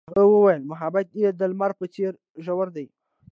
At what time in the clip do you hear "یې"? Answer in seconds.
1.21-1.29